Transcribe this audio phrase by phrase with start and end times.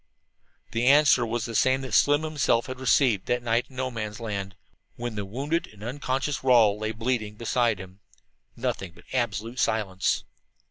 [0.71, 4.19] The answer was the same that Slim himself had received that night in No Man's
[4.19, 4.55] Land
[4.95, 7.99] when the wounded and unconscious Rawle lay bleeding beside him
[8.55, 10.23] nothing but absolute silence.